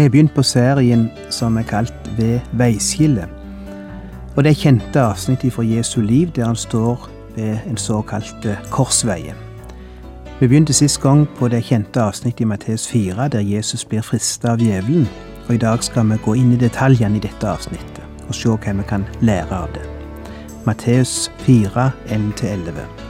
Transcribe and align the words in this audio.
Vi 0.00 0.04
har 0.04 0.10
begynt 0.10 0.32
på 0.34 0.42
serien 0.42 1.10
som 1.28 1.58
er 1.60 1.66
kalt 1.68 2.06
Ved 2.16 2.40
veiskillet. 2.56 3.28
Og 4.32 4.44
det 4.44 4.50
er 4.50 4.60
kjente 4.62 5.02
avsnitt 5.02 5.44
fra 5.52 5.62
Jesu 5.62 6.00
liv 6.00 6.30
der 6.32 6.46
han 6.46 6.56
står 6.56 7.10
ved 7.36 7.58
en 7.68 7.76
såkalt 7.76 8.46
korsveie. 8.70 9.34
Vi 10.40 10.48
begynte 10.48 10.72
sist 10.72 11.02
gang 11.02 11.26
på 11.36 11.48
det 11.48 11.60
kjente 11.64 12.00
avsnittet 12.00 12.40
i 12.40 12.44
Matteus 12.44 12.88
4, 12.88 13.28
der 13.28 13.40
Jesus 13.40 13.84
blir 13.84 14.00
frista 14.00 14.54
av 14.54 14.64
djevelen. 14.64 15.04
Og 15.48 15.54
i 15.54 15.58
dag 15.58 15.84
skal 15.84 16.08
vi 16.08 16.16
gå 16.24 16.34
inn 16.34 16.56
i 16.56 16.62
detaljene 16.64 17.20
i 17.20 17.26
dette 17.28 17.52
avsnittet 17.52 18.24
og 18.28 18.34
se 18.34 18.48
hva 18.48 18.72
vi 18.80 18.88
kan 18.88 19.04
lære 19.20 19.52
av 19.52 19.68
det. 19.76 19.84
Matteus 20.64 21.30
4, 21.44 21.90
1-11. 22.08 23.09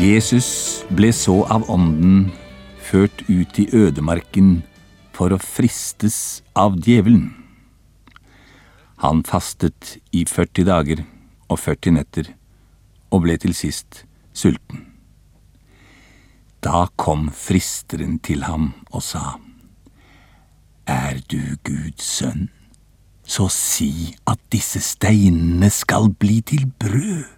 Jesus 0.00 0.80
ble 0.96 1.10
så 1.12 1.42
av 1.52 1.66
ånden 1.68 2.30
ført 2.80 3.20
ut 3.28 3.58
i 3.60 3.66
ødemarken 3.76 4.62
for 5.12 5.34
å 5.34 5.38
fristes 5.44 6.40
av 6.56 6.78
djevelen. 6.80 7.26
Han 9.04 9.20
fastet 9.28 9.98
i 10.16 10.22
40 10.24 10.64
dager 10.70 11.02
og 11.52 11.60
40 11.60 11.96
netter 11.98 12.30
og 13.12 13.26
ble 13.26 13.36
til 13.42 13.52
sist 13.58 14.06
sulten. 14.32 14.86
Da 16.64 16.86
kom 16.96 17.28
fristeren 17.36 18.16
til 18.24 18.46
ham 18.48 18.70
og 18.88 19.04
sa, 19.04 19.36
Er 20.88 21.20
du 21.28 21.58
Guds 21.60 22.06
sønn, 22.16 22.48
så 23.24 23.50
si 23.52 24.14
at 24.24 24.40
disse 24.48 24.80
steinene 24.80 25.68
skal 25.68 26.08
bli 26.08 26.40
til 26.40 26.64
brød. 26.80 27.28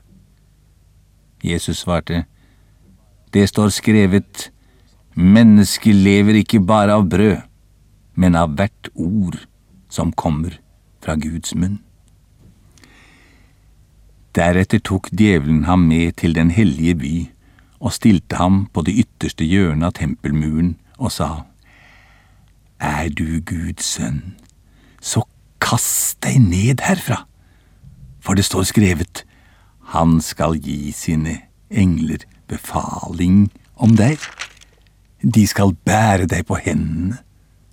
Jesus 1.42 1.82
svarte, 1.82 2.22
det 3.32 3.48
står 3.48 3.70
skrevet, 3.72 4.50
mennesket 5.14 5.94
lever 5.94 6.42
ikke 6.42 6.60
bare 6.60 6.96
av 6.98 7.08
brød, 7.08 7.40
men 8.14 8.36
av 8.36 8.52
hvert 8.58 8.90
ord 8.94 9.38
som 9.92 10.12
kommer 10.12 10.58
fra 11.04 11.16
Guds 11.16 11.54
munn. 11.56 11.80
Deretter 14.36 14.80
tok 14.80 15.10
djevelen 15.12 15.64
ham 15.68 15.88
med 15.88 16.16
til 16.20 16.36
den 16.36 16.50
hellige 16.52 16.94
by 16.96 17.14
og 17.82 17.92
stilte 17.92 18.38
ham 18.40 18.66
på 18.72 18.84
det 18.86 18.94
ytterste 19.04 19.44
hjørnet 19.44 19.90
av 19.90 19.96
tempelmuren 19.98 20.76
og 20.98 21.12
sa, 21.12 21.44
Er 22.80 23.08
du 23.08 23.40
Guds 23.40 23.84
sønn, 23.84 24.36
så 25.00 25.24
kast 25.60 26.22
deg 26.24 26.40
ned 26.40 26.84
herfra, 26.84 27.24
for 28.20 28.34
det 28.34 28.44
står 28.44 28.68
skrevet, 28.68 29.24
Han 29.92 30.20
skal 30.20 30.56
gi 30.56 30.92
sine 30.92 31.42
engler 31.68 32.24
befaling 32.52 33.50
om 33.76 33.96
deg. 33.96 34.20
De 35.22 35.44
skal 35.46 35.74
bære 35.86 36.28
deg 36.30 36.46
på 36.46 36.58
hendene, 36.60 37.20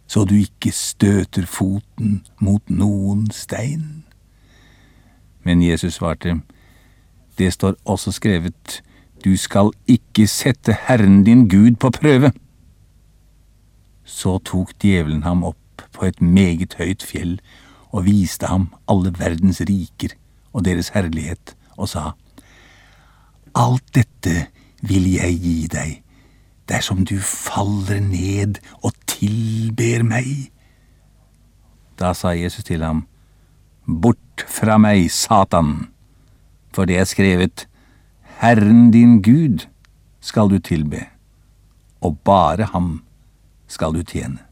så 0.09 0.23
du 0.25 0.35
ikke 0.39 0.71
støter 0.73 1.45
foten 1.49 2.21
mot 2.41 2.63
noen 2.69 3.27
stein. 3.33 4.03
Men 5.45 5.63
Jesus 5.63 5.99
svarte, 5.99 6.39
det 7.37 7.53
står 7.53 7.77
også 7.85 8.11
skrevet, 8.11 8.81
du 9.25 9.35
skal 9.37 9.71
ikke 9.87 10.27
sette 10.27 10.75
Herren 10.87 11.23
din 11.27 11.47
Gud 11.49 11.75
på 11.79 11.91
prøve. 11.91 12.31
Så 14.03 14.37
tok 14.45 14.71
djevelen 14.81 15.23
ham 15.23 15.43
opp 15.43 15.83
på 15.93 16.05
et 16.07 16.21
meget 16.21 16.75
høyt 16.79 17.03
fjell 17.05 17.37
og 17.89 18.05
viste 18.05 18.47
ham 18.49 18.69
alle 18.89 19.11
verdens 19.17 19.61
riker 19.65 20.15
og 20.53 20.65
deres 20.65 20.91
herlighet, 20.95 21.55
og 21.77 21.89
sa, 21.89 22.11
Alt 23.55 23.95
dette 23.95 24.47
vil 24.81 25.09
jeg 25.13 25.39
gi 25.43 25.57
deg 25.71 25.97
dersom 26.69 27.05
du 27.05 27.17
faller 27.23 27.99
ned 28.03 28.59
og 28.85 28.93
tilber 29.09 30.03
meg. 30.05 30.51
Da 31.99 32.13
sa 32.13 32.35
Jesus 32.37 32.63
til 32.67 32.85
ham, 32.85 33.05
Bort 33.89 34.45
fra 34.47 34.77
meg, 34.77 35.09
Satan, 35.11 35.89
for 36.73 36.85
det 36.85 36.99
er 37.01 37.09
skrevet, 37.09 37.65
Herren 38.39 38.91
din 38.93 39.17
Gud 39.25 39.65
skal 40.21 40.51
du 40.53 40.59
tilbe, 40.59 41.01
og 42.05 42.19
bare 42.23 42.69
ham 42.71 43.01
skal 43.67 43.97
du 43.97 44.03
tjene. 44.03 44.45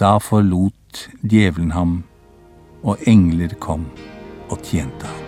Da 0.00 0.16
forlot 0.18 1.08
djevelen 1.20 1.76
ham, 1.76 1.98
og 2.82 2.96
engler 3.06 3.52
kom 3.60 3.90
og 4.48 4.62
tjente 4.64 5.04
ham. 5.06 5.19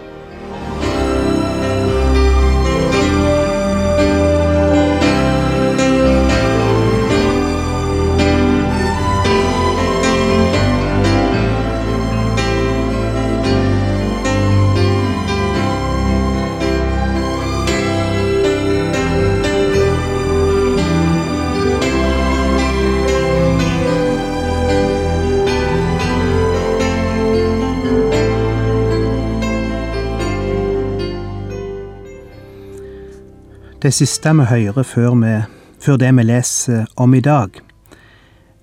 Det 33.83 33.95
siste 33.95 34.31
vi 34.39 34.45
hører 34.45 34.83
før, 34.83 35.15
vi, 35.15 35.43
før 35.81 35.97
det 35.97 36.17
vi 36.17 36.23
leser 36.23 36.85
om 36.97 37.15
i 37.15 37.21
dag, 37.21 37.51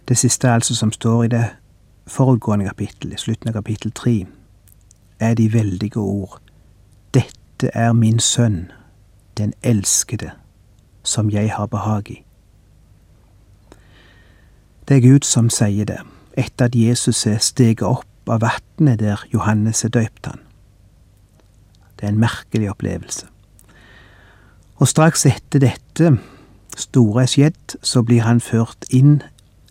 det 0.07 0.18
siste 0.18 0.47
altså 0.47 0.75
som 0.75 0.91
står 0.91 1.24
i 1.24 1.28
det 1.28 1.46
forutgående 2.07 2.66
kapittel, 2.66 3.12
i 3.12 3.18
slutten 3.18 3.50
av 3.50 3.57
kapittel 3.57 3.91
tre, 3.91 4.28
er 5.19 5.34
de 5.35 5.50
veldige 5.53 6.00
ord. 6.00 6.38
Dette 7.13 7.68
er 7.74 7.91
min 7.94 8.19
sønn, 8.19 8.72
den 9.38 9.52
elskede, 9.62 10.31
som 11.03 11.30
jeg 11.30 11.51
har 11.51 11.68
behag 11.68 12.12
i. 12.12 12.24
Det 14.88 14.98
er 14.98 15.04
Gud 15.04 15.27
som 15.27 15.50
sier 15.50 15.86
det, 15.86 16.00
etter 16.38 16.72
at 16.72 16.75
Jesus 16.75 17.25
er 17.27 17.44
steget 17.44 17.83
opp 17.83 18.31
av 18.31 18.39
vannet 18.45 19.04
der 19.04 19.27
Johannes 19.33 19.83
er 19.83 19.92
døypt 19.92 20.31
han. 20.31 20.39
Det 22.00 22.07
er 22.07 22.15
en 22.15 22.24
merkelig 22.24 22.72
opplevelse. 22.72 23.27
Og 24.80 24.88
straks 24.88 25.26
etter 25.28 25.60
dette 25.60 26.14
store 26.80 27.24
er 27.26 27.31
skjedd, 27.31 27.76
så 27.84 28.04
blir 28.04 28.24
han 28.24 28.40
ført 28.40 28.88
inn 28.90 29.20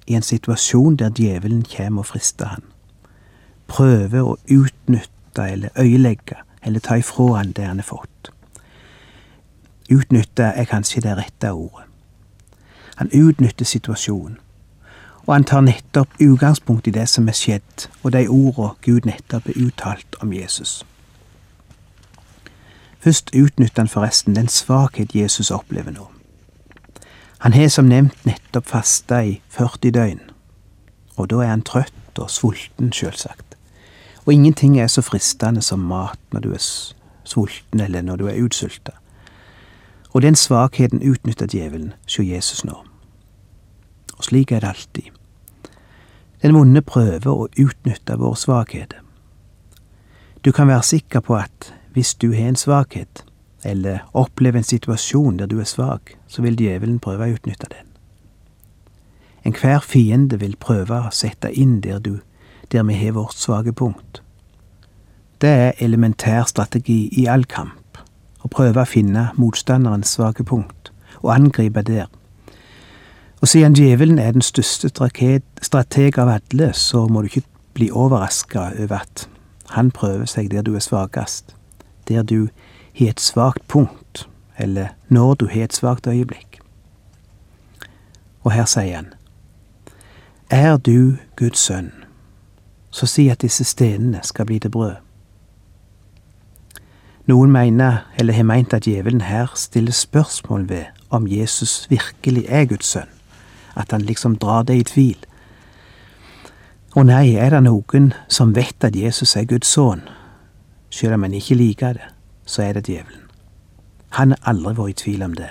i 0.09 0.17
en 0.17 0.25
situasjon 0.25 0.99
der 1.01 1.15
djevelen 1.17 1.65
kommer 1.65 2.05
og 2.05 2.11
frister 2.11 2.53
han. 2.53 2.65
Prøver 3.69 4.25
å 4.25 4.37
utnytte 4.53 5.45
eller 5.45 5.73
øyelegge 5.81 6.43
eller 6.63 6.85
ta 6.85 6.99
ifra 7.01 7.39
han 7.39 7.55
det 7.57 7.65
han 7.65 7.81
har 7.81 7.89
fått. 7.89 8.33
Utnytte 9.89 10.51
er 10.53 10.69
kanskje 10.69 11.01
det 11.05 11.17
rette 11.17 11.53
ordet. 11.53 11.87
Han 12.99 13.09
utnytter 13.15 13.65
situasjonen, 13.65 14.37
og 15.25 15.35
han 15.35 15.45
tar 15.45 15.63
nettopp 15.65 16.19
utgangspunkt 16.21 16.89
i 16.89 16.93
det 16.93 17.07
som 17.09 17.29
er 17.29 17.37
skjedd, 17.37 17.89
og 18.03 18.13
de 18.13 18.27
ordene 18.29 18.75
Gud 18.83 19.07
nettopp 19.07 19.47
har 19.47 19.61
uttalt 19.65 20.19
om 20.21 20.33
Jesus. 20.33 20.83
Først 22.99 23.31
utnytter 23.35 23.83
han 23.83 23.89
forresten 23.89 24.37
den 24.37 24.49
svakhet 24.49 25.15
Jesus 25.15 25.51
opplever 25.51 25.95
nå. 25.95 26.09
Han 27.39 27.53
har 27.53 27.69
som 27.71 27.87
nevnt 27.87 28.25
nettopp 28.27 28.67
fasta 28.67 29.23
i 29.23 29.41
40 29.55 29.93
døgn, 29.95 30.21
og 31.17 31.31
da 31.31 31.45
er 31.45 31.53
han 31.53 31.63
trøtt 31.63 32.19
og 32.19 32.31
sulten, 32.31 32.91
sjølsagt. 32.93 33.55
Og 34.27 34.33
ingenting 34.35 34.81
er 34.81 34.91
så 34.91 35.03
fristende 35.03 35.63
som 35.63 35.87
mat 35.87 36.19
når 36.35 36.41
du 36.41 36.51
er 36.53 36.65
sulten 37.25 37.81
eller 37.81 38.03
når 38.03 38.17
du 38.17 38.27
er 38.27 38.43
utsulta. 38.43 38.93
Og 40.11 40.23
den 40.23 40.35
svakheten 40.35 41.03
utnytter 41.03 41.47
djevelen 41.47 41.93
sjå 42.07 42.27
Jesus 42.27 42.65
nå. 42.65 42.83
Og 44.19 44.25
slik 44.25 44.53
er 44.53 44.61
det 44.61 44.69
alltid. 44.69 45.09
Den 46.43 46.55
vonde 46.55 46.83
prøver 46.83 47.31
å 47.31 47.49
utnytte 47.59 48.19
våre 48.19 48.37
svakheter. 48.37 49.01
Du 50.45 50.53
kan 50.53 50.69
være 50.69 50.83
sikker 50.83 51.21
på 51.21 51.37
at 51.39 51.73
hvis 51.99 52.15
du 52.15 52.31
har 52.31 52.53
en 52.53 52.57
svakhet, 52.57 53.25
eller 53.65 54.05
opplever 54.15 54.61
en 54.61 54.67
situasjon 54.67 55.41
der 55.41 55.49
du 55.51 55.57
er 55.59 55.67
svak, 55.67 56.15
så 56.31 56.45
vil 56.45 56.55
djevelen 56.55 57.01
prøve 57.03 57.27
å 57.27 57.35
utnytte 57.35 57.67
den. 57.73 57.89
Enhver 59.43 59.83
fiende 59.83 60.39
vil 60.39 60.55
prøve 60.63 61.01
å 61.09 61.11
sette 61.11 61.51
inn 61.51 61.81
der, 61.83 61.99
du, 61.99 62.21
der 62.71 62.87
vi 62.87 62.95
har 63.01 63.17
vårt 63.17 63.35
svake 63.35 63.75
punkt. 63.75 64.23
Det 65.43 65.51
er 65.51 65.83
elementær 65.83 66.47
strategi 66.47 67.09
i 67.19 67.27
all 67.27 67.49
kamp, 67.51 67.99
å 68.47 68.53
prøve 68.53 68.85
å 68.85 68.87
finne 68.87 69.33
motstanderens 69.35 70.15
svake 70.15 70.47
punkt 70.47 70.93
og 71.19 71.35
angripe 71.35 71.83
der. 71.83 72.07
Og 73.43 73.51
siden 73.51 73.75
djevelen 73.75 74.23
er 74.23 74.39
den 74.39 74.47
største 74.47 74.87
strateg 74.87 76.23
av 76.23 76.31
alle, 76.31 76.71
så 76.75 77.09
må 77.11 77.27
du 77.27 77.33
ikke 77.33 77.47
bli 77.75 77.91
overraska 77.91 78.71
over 78.79 79.03
at 79.03 79.27
han 79.75 79.91
prøver 79.91 80.31
seg 80.31 80.53
der 80.55 80.63
du 80.63 80.77
er 80.79 80.83
svakest, 80.83 81.58
der 82.09 82.23
du 82.23 82.49
har 82.99 83.09
et 83.09 83.21
svakt 83.21 83.69
punkt, 83.69 84.29
eller 84.59 84.89
når 85.09 85.35
du 85.35 85.47
har 85.47 85.65
et 85.65 85.73
svakt 85.73 86.07
øyeblikk. 86.07 86.61
Og 88.45 88.53
her 88.53 88.65
sier 88.65 88.97
han, 88.97 89.13
Er 90.51 90.77
du 90.77 91.17
Guds 91.37 91.59
sønn, 91.59 91.93
så 92.91 93.07
si 93.07 93.29
at 93.29 93.43
disse 93.43 93.65
stenene 93.65 94.21
skal 94.23 94.47
bli 94.47 94.59
til 94.59 94.71
brød. 94.71 94.95
Noen 97.29 97.53
mener, 97.53 98.07
eller 98.19 98.33
har 98.33 98.47
meint 98.49 98.73
at 98.73 98.87
djevelen 98.87 99.21
her 99.21 99.53
stiller 99.55 99.93
spørsmål 99.93 100.69
ved 100.69 100.85
om 101.11 101.27
Jesus 101.29 101.91
virkelig 101.91 102.45
er 102.49 102.65
Guds 102.65 102.87
sønn, 102.87 103.11
at 103.77 103.93
han 103.93 104.01
liksom 104.01 104.37
drar 104.37 104.63
det 104.63 104.77
i 104.77 104.83
tvil. 104.83 105.27
Og 106.97 107.07
nei, 107.07 107.35
er 107.37 107.51
det 107.53 107.63
noen 107.67 108.13
som 108.29 108.55
vet 108.57 108.85
at 108.85 108.97
Jesus 108.97 109.37
er 109.37 109.45
Guds 109.45 109.69
sønn, 109.69 110.07
selv 110.91 111.15
om 111.15 111.23
han 111.23 111.35
ikke 111.35 111.55
liker 111.55 111.93
det, 111.93 112.11
så 112.47 112.63
er 112.63 112.73
det 112.73 112.89
djevelen. 112.89 113.25
Han 114.09 114.31
har 114.31 114.39
aldri 114.55 114.75
vært 114.77 114.91
i 114.91 115.01
tvil 115.03 115.23
om 115.23 115.35
det. 115.35 115.51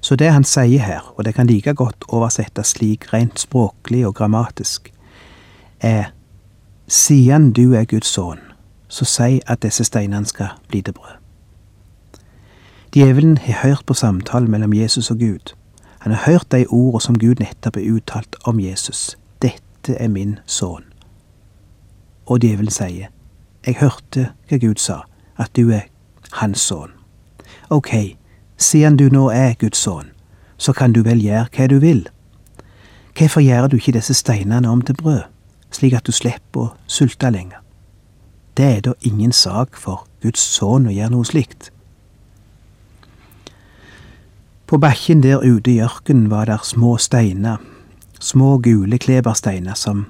Så 0.00 0.16
det 0.16 0.30
han 0.30 0.44
sier 0.44 0.82
her, 0.82 1.12
og 1.16 1.24
det 1.24 1.34
kan 1.34 1.46
like 1.46 1.74
godt 1.74 2.04
oversettes 2.08 2.76
slik 2.76 3.12
rent 3.12 3.40
språklig 3.40 4.06
og 4.06 4.14
grammatisk, 4.14 4.92
er 5.80 6.12
siden 6.88 7.52
du 7.52 7.74
er 7.74 7.84
Guds 7.84 8.06
sønn, 8.06 8.40
så 8.88 9.04
si 9.04 9.40
at 9.46 9.62
disse 9.62 9.84
steinene 9.84 10.26
skal 10.26 10.54
bli 10.68 10.82
til 10.82 10.94
brød. 10.94 11.18
Djevelen 12.94 13.38
har 13.38 13.68
hørt 13.68 13.82
på 13.86 13.94
samtalen 13.94 14.50
mellom 14.50 14.72
Jesus 14.72 15.10
og 15.10 15.18
Gud. 15.18 15.54
Han 15.98 16.12
har 16.12 16.30
hørt 16.32 16.52
de 16.52 16.66
ordene 16.66 17.00
som 17.00 17.18
Gud 17.18 17.42
nettopp 17.42 17.76
har 17.76 17.90
uttalt 17.92 18.36
om 18.44 18.60
Jesus. 18.60 19.18
Dette 19.42 19.94
er 19.98 20.08
min 20.08 20.38
sønn. 20.46 20.86
Og 22.26 22.40
djevelen 22.40 22.70
sier, 22.70 23.10
Jeg 23.66 23.80
hørte 23.80 24.28
hva 24.46 24.58
Gud 24.62 24.78
sa, 24.78 25.00
at 25.36 25.50
du 25.56 25.72
er 25.74 25.88
hans 26.38 26.62
sønn. 26.68 26.92
Ok, 27.70 28.16
siden 28.56 28.96
du 28.96 29.08
nå 29.10 29.26
er 29.34 29.56
Guds 29.58 29.78
sønn, 29.82 30.12
så 30.56 30.72
kan 30.72 30.92
du 30.94 31.02
vel 31.02 31.18
gjøre 31.18 31.48
hva 31.50 31.66
du 31.66 31.78
vil. 31.82 32.06
Hvorfor 33.18 33.42
gjør 33.42 33.66
du 33.72 33.76
ikke 33.76 33.96
disse 33.96 34.14
steinene 34.14 34.70
om 34.70 34.82
til 34.86 34.94
brød, 34.94 35.22
slik 35.74 35.96
at 35.98 36.06
du 36.06 36.12
slipper 36.12 36.60
å 36.68 36.72
sulte 36.86 37.30
lenger? 37.30 37.58
Det 38.56 38.66
er 38.76 38.80
da 38.86 38.92
ingen 39.02 39.32
sak 39.32 39.76
for 39.76 40.06
Guds 40.22 40.40
sønn 40.40 40.86
å 40.86 40.94
gjøre 40.94 41.16
noe 41.16 41.26
slikt. 41.26 41.72
På 44.66 44.78
bakken 44.82 45.22
der 45.22 45.42
ute 45.42 45.74
i 45.74 45.80
ørkenen 45.82 46.30
var 46.30 46.46
der 46.46 46.62
små 46.62 46.96
steiner, 46.98 47.58
små 48.20 48.56
gule 48.62 48.98
klebersteiner 48.98 49.74
som 49.74 50.06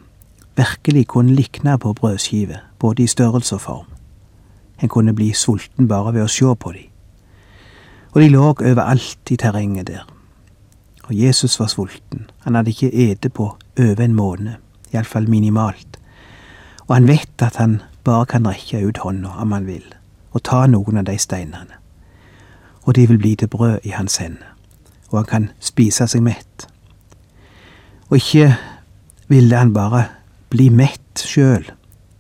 virkelig 0.57 1.07
kunne 1.07 1.35
likne 1.35 1.79
på 1.79 1.93
brødskive, 1.93 2.59
både 2.79 3.03
i 3.03 3.07
størrelse 3.07 3.55
og 3.55 3.61
form. 3.61 3.87
En 4.83 4.89
kunne 4.89 5.15
bli 5.15 5.33
sulten 5.33 5.89
bare 5.89 6.15
ved 6.15 6.27
å 6.27 6.33
se 6.33 6.55
på 6.55 6.73
dem. 6.73 6.91
Og 8.13 8.23
de 8.23 8.29
lå 8.29 8.43
overalt 8.43 9.31
i 9.31 9.37
terrenget 9.37 9.87
der. 9.87 10.05
Og 11.05 11.15
Jesus 11.15 11.61
var 11.61 11.67
sulten. 11.67 12.31
Han 12.45 12.55
hadde 12.55 12.71
ikke 12.71 12.93
ete 12.93 13.29
på 13.29 13.57
over 13.79 14.05
en 14.05 14.15
måned, 14.15 14.55
iallfall 14.93 15.29
minimalt. 15.29 16.01
Og 16.89 16.95
han 16.95 17.09
vet 17.09 17.43
at 17.43 17.57
han 17.57 17.83
bare 18.05 18.27
kan 18.27 18.47
rekke 18.47 18.87
ut 18.87 18.99
hånda 19.05 19.29
om 19.29 19.53
han 19.53 19.67
vil, 19.67 19.85
og 20.33 20.43
ta 20.43 20.67
noen 20.67 20.97
av 20.97 21.05
de 21.11 21.19
steinene 21.19 21.77
og 22.87 22.95
de 22.95 23.09
vil 23.09 23.19
bli 23.19 23.35
til 23.35 23.49
brød 23.49 23.79
i 23.83 23.89
hans 23.89 24.17
hender, 24.17 24.55
og 25.11 25.19
han 25.19 25.27
kan 25.27 25.49
spise 25.61 26.07
seg 26.07 26.23
mett. 26.23 26.69
Og 28.09 28.17
ikke 28.17 28.55
ville 29.29 29.57
han 29.57 29.75
bare 29.75 30.05
bli 30.53 30.69
mett 30.71 31.23
sjøl, 31.23 31.65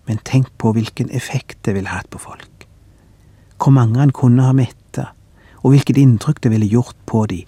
men 0.07 0.23
tenk 0.27 0.53
på 0.59 0.73
hvilken 0.77 1.11
effekt 1.15 1.63
det 1.67 1.77
ville 1.77 1.91
hatt 1.91 2.11
på 2.11 2.21
folk. 2.23 2.67
Hvor 3.57 3.73
mange 3.75 4.01
han 4.01 4.15
kunne 4.15 4.47
ha 4.47 4.55
metta, 4.57 5.11
og 5.63 5.73
hvilket 5.75 5.99
inntrykk 5.99 6.43
det 6.45 6.53
ville 6.53 6.71
gjort 6.71 6.99
på 7.07 7.25
de, 7.31 7.43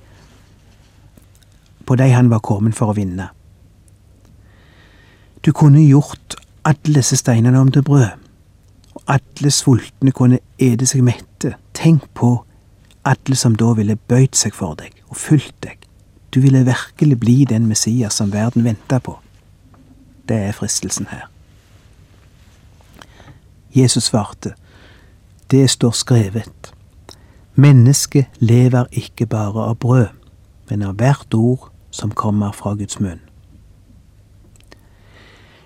på 1.86 1.96
de 1.96 2.08
han 2.12 2.30
var 2.30 2.42
kommet 2.44 2.76
for 2.76 2.92
å 2.92 2.96
vinne. 2.98 3.30
Du 5.44 5.52
kunne 5.56 5.84
gjort 5.86 6.36
alle 6.68 6.98
disse 6.98 7.16
steinene 7.16 7.60
om 7.60 7.70
til 7.72 7.84
brød, 7.86 8.10
og 8.98 9.14
alle 9.14 9.52
sultne 9.54 10.12
kunne 10.12 10.42
ete 10.58 10.88
seg 10.88 11.04
mette. 11.06 11.54
Tenk 11.72 12.08
på 12.18 12.34
alle 13.08 13.38
som 13.38 13.54
da 13.56 13.70
ville 13.78 13.96
bøyd 14.10 14.36
seg 14.36 14.56
for 14.56 14.76
deg 14.76 14.98
og 15.08 15.16
fulgt 15.16 15.56
deg. 15.64 15.78
Du 16.34 16.42
ville 16.44 16.66
virkelig 16.66 17.20
bli 17.20 17.44
den 17.48 17.70
Messias 17.70 18.18
som 18.20 18.32
verden 18.34 18.66
venta 18.66 18.98
på. 19.00 19.16
Det 20.28 20.36
er 20.36 20.52
fristelsen 20.52 21.06
her. 21.10 21.30
Jesus 23.74 24.04
svarte, 24.04 24.52
det 25.50 25.70
står 25.70 25.90
skrevet, 25.90 26.74
mennesket 27.54 28.26
lever 28.38 28.84
ikke 28.92 29.26
bare 29.26 29.64
av 29.64 29.76
brød, 29.76 30.06
men 30.70 30.82
av 30.82 30.94
hvert 30.94 31.34
ord 31.34 31.70
som 31.90 32.10
kommer 32.10 32.52
fra 32.52 32.74
Guds 32.74 33.00
munn. 33.00 33.20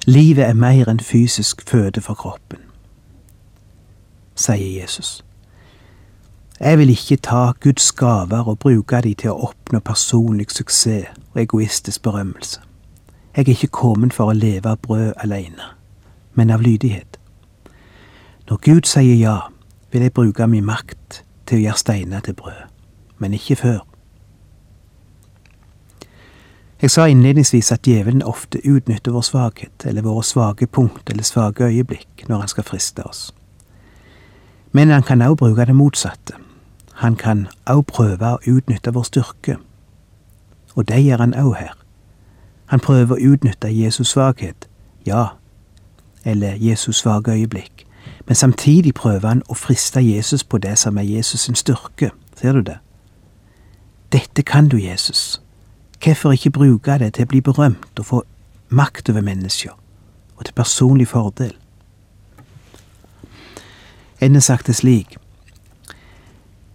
Livet 0.06 0.44
er 0.44 0.54
mer 0.54 0.90
enn 0.90 1.00
fysisk 1.00 1.62
føde 1.68 2.00
for 2.00 2.14
kroppen, 2.14 2.58
sier 4.34 4.80
Jesus. 4.80 5.22
Jeg 6.60 6.78
vil 6.78 6.90
ikke 6.90 7.16
ta 7.16 7.52
Guds 7.60 7.92
gaver 7.92 8.48
og 8.48 8.58
bruke 8.58 9.00
de 9.02 9.14
til 9.14 9.30
å 9.30 9.48
oppnå 9.48 9.80
personlig 9.82 10.50
suksess 10.50 11.10
og 11.32 11.40
egoistisk 11.42 12.02
berømmelse. 12.02 12.60
Jeg 13.36 13.48
er 13.48 13.48
ikke 13.48 13.66
kommet 13.66 14.12
for 14.12 14.28
å 14.28 14.36
leve 14.36 14.68
av 14.68 14.82
brød 14.84 15.14
alene, 15.24 15.70
men 16.34 16.50
av 16.50 16.60
lydighet. 16.60 17.16
Når 18.50 18.58
Gud 18.60 18.88
sier 18.88 19.16
ja, 19.16 19.38
vil 19.92 20.02
jeg 20.04 20.12
bruke 20.12 20.46
min 20.46 20.66
makt 20.68 21.22
til 21.46 21.56
å 21.56 21.62
gjøre 21.62 21.80
steiner 21.80 22.20
til 22.20 22.36
brød, 22.36 22.68
men 23.18 23.32
ikke 23.32 23.56
før. 23.56 23.80
Jeg 26.82 26.90
sa 26.90 27.06
innledningsvis 27.08 27.72
at 27.72 27.86
djevelen 27.86 28.24
ofte 28.26 28.60
utnytter 28.68 29.14
vår 29.16 29.24
svakhet, 29.24 29.86
eller 29.86 30.02
våre 30.02 30.24
svake 30.26 30.66
punkt 30.66 31.10
eller 31.10 31.24
svake 31.24 31.64
øyeblikk, 31.70 32.28
når 32.28 32.44
han 32.44 32.52
skal 32.52 32.68
friste 32.68 33.06
oss. 33.06 33.30
Men 34.72 34.90
han 34.90 35.02
kan 35.02 35.22
også 35.22 35.40
bruke 35.40 35.64
det 35.64 35.76
motsatte, 35.76 36.34
han 37.00 37.16
kan 37.16 37.46
også 37.64 37.88
prøve 37.88 38.34
å 38.34 38.42
utnytte 38.46 38.92
vår 38.92 39.08
styrke. 39.08 39.56
Og 40.74 40.88
det 40.88 41.00
gjør 41.04 41.24
han 41.24 41.34
også 41.34 41.60
her. 41.60 41.78
Han 42.72 42.80
prøver 42.80 43.14
å 43.14 43.32
utnytte 43.34 43.68
Jesus 43.68 44.14
svakhet, 44.14 44.64
ja, 45.06 45.26
eller 46.24 46.54
Jesus 46.56 47.02
svake 47.02 47.34
øyeblikk, 47.34 47.84
men 48.26 48.34
samtidig 48.34 48.94
prøver 48.94 49.28
han 49.28 49.42
å 49.48 49.54
friste 49.54 50.00
Jesus 50.00 50.44
på 50.44 50.58
det 50.58 50.78
som 50.80 50.96
er 50.96 51.04
Jesus 51.04 51.44
sin 51.44 51.54
styrke. 51.54 52.10
Ser 52.36 52.52
du 52.52 52.60
det? 52.60 52.78
Dette 54.12 54.42
kan 54.42 54.68
du, 54.68 54.78
Jesus. 54.80 55.42
Hvorfor 56.04 56.32
ikke 56.32 56.50
bruke 56.50 56.98
det 56.98 57.12
til 57.14 57.26
å 57.26 57.30
bli 57.34 57.40
berømt 57.44 57.98
og 57.98 58.06
få 58.06 58.22
makt 58.68 59.10
over 59.12 59.20
mennesker, 59.20 59.76
og 60.36 60.44
til 60.44 60.54
personlig 60.54 61.08
fordel? 61.08 61.52
Enne 64.20 64.40
sagt 64.40 64.66
det 64.66 64.78
slik, 64.80 65.18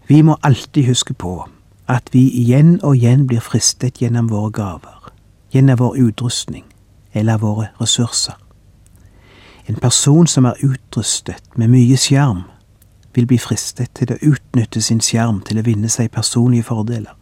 vi 0.07 0.21
må 0.21 0.37
alltid 0.43 0.85
huske 0.85 1.13
på 1.13 1.47
at 1.87 2.13
vi 2.13 2.29
igjen 2.29 2.77
og 2.83 2.95
igjen 2.95 3.27
blir 3.27 3.41
fristet 3.41 3.97
gjennom 4.01 4.29
våre 4.29 4.51
gaver, 4.51 4.96
gjennom 5.57 5.77
vår 5.77 5.97
utrustning 5.97 6.65
eller 7.11 7.37
våre 7.37 7.67
ressurser. 7.81 8.35
En 9.65 9.75
person 9.75 10.27
som 10.27 10.45
er 10.45 10.59
utrustet 10.63 11.57
med 11.57 11.71
mye 11.73 11.97
skjerm, 11.97 12.43
vil 13.13 13.25
bli 13.25 13.39
fristet 13.41 13.89
til 13.97 14.13
å 14.13 14.19
utnytte 14.21 14.81
sin 14.85 15.01
skjerm 15.01 15.41
til 15.41 15.57
å 15.57 15.65
vinne 15.65 15.89
seg 15.89 16.11
personlige 16.13 16.67
fordeler. 16.69 17.15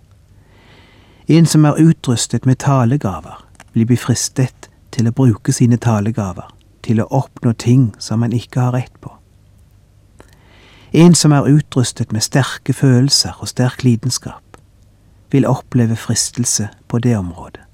En 1.32 1.48
som 1.48 1.65
er 1.65 1.80
utrustet 1.80 2.46
med 2.46 2.60
talegaver, 2.60 3.39
vil 3.74 3.88
bli 3.88 3.98
fristet 3.98 4.70
til 4.92 5.08
å 5.08 5.15
bruke 5.15 5.56
sine 5.56 5.80
talegaver 5.80 6.51
til 6.84 7.00
å 7.01 7.08
oppnå 7.10 7.56
ting 7.58 7.94
som 8.00 8.24
en 8.24 8.36
ikke 8.36 8.68
har 8.68 8.75
rett 8.75 9.00
på. 9.01 9.13
En 10.92 11.15
som 11.15 11.32
er 11.32 11.48
utrustet 11.50 12.12
med 12.12 12.24
sterke 12.24 12.75
følelser 12.75 13.39
og 13.39 13.50
sterk 13.50 13.88
lidenskap, 13.88 14.60
vil 15.32 15.48
oppleve 15.48 15.96
fristelse 15.96 16.68
på 16.88 17.00
det 17.00 17.15
området. 17.18 17.65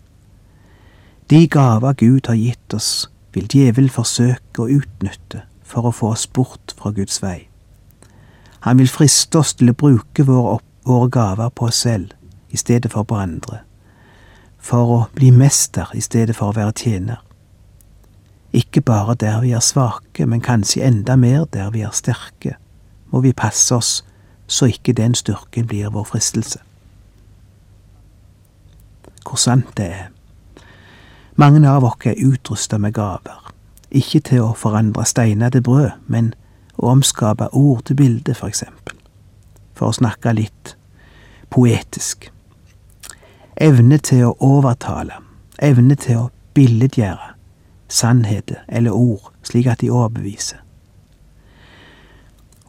De 1.31 1.47
gaver 1.47 1.93
Gud 1.93 2.27
har 2.27 2.35
gitt 2.35 2.73
oss, 2.73 3.09
vil 3.31 3.45
djevel 3.47 3.85
forsøke 3.89 4.65
å 4.65 4.67
utnytte 4.67 5.45
for 5.63 5.87
å 5.87 5.93
få 5.95 6.09
oss 6.11 6.25
bort 6.27 6.73
fra 6.75 6.91
Guds 6.91 7.21
vei. 7.23 7.45
Han 8.67 8.81
vil 8.81 8.91
friste 8.91 9.39
oss 9.39 9.53
til 9.55 9.71
å 9.71 9.77
bruke 9.79 10.25
våre, 10.27 10.57
våre 10.83 11.07
gaver 11.07 11.55
på 11.55 11.69
oss 11.69 11.79
selv 11.85 12.11
i 12.51 12.59
stedet 12.59 12.91
for 12.91 13.07
på 13.07 13.15
andre, 13.15 13.61
for 14.59 14.93
å 14.97 14.99
bli 15.15 15.31
mester 15.31 15.95
i 15.95 16.03
stedet 16.03 16.35
for 16.35 16.51
å 16.51 16.57
være 16.59 16.75
tjener. 16.83 17.23
Ikke 18.51 18.83
bare 18.83 19.15
der 19.15 19.39
vi 19.39 19.55
er 19.55 19.63
svake, 19.63 20.27
men 20.27 20.43
kanskje 20.43 20.83
enda 20.83 21.15
mer 21.15 21.47
der 21.55 21.71
vi 21.71 21.87
er 21.87 21.95
sterke, 21.95 22.57
må 23.07 23.23
vi 23.23 23.31
passe 23.31 23.71
oss 23.79 24.01
så 24.51 24.67
ikke 24.67 24.99
den 24.99 25.15
styrken 25.15 25.71
blir 25.71 25.95
vår 25.95 26.11
fristelse. 26.11 26.59
Hvor 29.23 29.39
sant 29.39 29.77
det 29.79 29.93
er. 29.95 30.10
Mange 31.41 31.69
av 31.69 31.83
oss 31.83 32.05
er 32.05 32.19
utrusta 32.21 32.77
med 32.77 32.93
gaver, 32.93 33.47
ikke 33.89 34.19
til 34.27 34.43
å 34.45 34.51
forandre 34.53 35.07
steiner 35.09 35.49
til 35.49 35.63
brød, 35.65 35.95
men 36.05 36.35
å 36.77 36.91
omskape 36.91 37.47
ord 37.57 37.81
til 37.87 37.97
bilde, 37.97 38.35
for 38.37 38.51
eksempel, 38.51 38.93
for 39.73 39.89
å 39.89 39.95
snakke 39.97 40.35
litt 40.37 40.75
poetisk. 41.49 42.27
Evne 43.57 43.97
til 43.97 44.27
å 44.27 44.35
overtale, 44.37 45.17
evne 45.57 45.97
til 45.97 46.19
å 46.19 46.29
billedgjøre 46.53 47.33
sannheter 47.89 48.61
eller 48.69 48.93
ord 48.93 49.31
slik 49.41 49.71
at 49.71 49.81
de 49.81 49.89
overbeviser. 49.89 50.61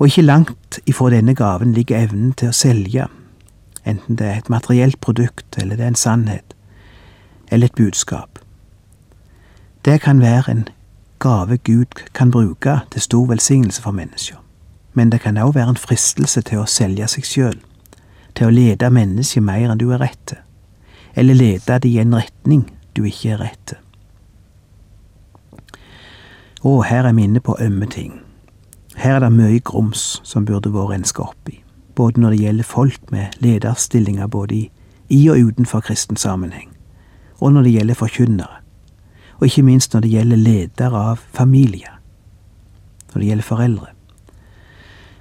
Og 0.01 0.09
ikke 0.09 0.25
langt 0.25 0.81
ifra 0.89 1.13
denne 1.13 1.37
gaven 1.37 1.77
ligger 1.77 2.07
evnen 2.07 2.33
til 2.33 2.49
å 2.49 2.57
selge, 2.57 3.11
enten 3.85 4.17
det 4.17 4.31
er 4.31 4.41
et 4.41 4.49
materielt 4.49 5.01
produkt 5.05 5.61
eller 5.61 5.77
det 5.77 5.85
er 5.85 5.93
en 5.93 6.05
sannhet 6.09 6.57
eller 7.53 7.69
et 7.69 7.77
budskap. 7.77 8.32
Det 9.85 10.01
kan 10.01 10.21
være 10.21 10.51
en 10.51 10.69
gave 11.19 11.57
Gud 11.57 11.85
kan 12.15 12.31
bruke 12.31 12.81
til 12.91 13.01
stor 13.01 13.27
velsignelse 13.27 13.83
for 13.83 13.91
mennesker, 13.91 14.37
men 14.95 15.13
det 15.13 15.21
kan 15.21 15.37
også 15.37 15.53
være 15.53 15.69
en 15.69 15.77
fristelse 15.77 16.41
til 16.41 16.59
å 16.59 16.67
selge 16.71 17.09
seg 17.09 17.27
sjøl, 17.27 17.59
til 18.35 18.47
å 18.47 18.55
lede 18.55 18.91
mennesket 18.91 19.43
mer 19.43 19.73
enn 19.73 19.83
du 19.83 19.89
er 19.91 19.99
rett 20.05 20.23
til, 20.27 20.39
eller 21.19 21.35
lede 21.35 21.81
det 21.83 21.91
i 21.91 21.99
en 21.99 22.15
retning 22.15 22.63
du 22.97 23.03
ikke 23.11 23.35
er 23.35 23.43
rett 23.43 23.59
til. 23.73 23.83
Å, 26.63 26.79
her 26.87 27.11
er 27.11 27.19
vi 27.19 27.27
inne 27.27 27.43
på 27.43 27.59
ømme 27.59 27.91
ting. 27.91 28.21
Her 28.95 29.17
er 29.17 29.27
det 29.27 29.35
mye 29.35 29.59
grums 29.59 30.21
som 30.23 30.47
burde 30.47 30.71
vært 30.71 30.95
renska 30.95 31.27
opp 31.27 31.51
i, 31.51 31.59
både 31.99 32.23
når 32.23 32.37
det 32.37 32.43
gjelder 32.47 32.71
folk 32.71 33.11
med 33.11 33.35
lederstillinger 33.43 34.31
både 34.31 34.61
i, 34.61 34.65
i 35.11 35.25
og 35.27 35.43
utenfor 35.51 35.83
kristen 35.91 36.17
sammenheng, 36.17 36.71
og 37.41 37.57
når 37.57 37.67
det 37.67 37.79
gjelder 37.81 38.05
forkynnere, 38.07 38.62
og 39.43 39.47
ikke 39.47 39.63
minst 39.63 39.95
når 39.95 40.01
det 40.01 40.11
gjelder 40.11 40.37
ledere 40.37 40.99
av 41.11 41.23
familier, 41.35 41.97
når 43.11 43.21
det 43.21 43.27
gjelder 43.27 43.45
foreldre. 43.45 43.87